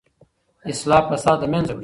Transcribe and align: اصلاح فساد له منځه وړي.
اصلاح 0.71 1.01
فساد 1.11 1.37
له 1.43 1.47
منځه 1.53 1.71
وړي. 1.73 1.79